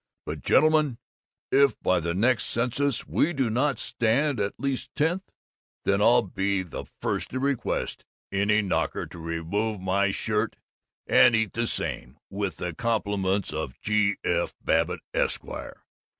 [0.25, 0.97] But, gentlemen,
[1.51, 5.29] if by the next census we do not stand at least tenth,
[5.85, 10.55] then I'll be the first to request any knocker to remove my shirt
[11.05, 14.15] and to eat the same, with the compliments of G.
[14.23, 14.55] F.
[14.59, 15.83] Babbitt, Esquire!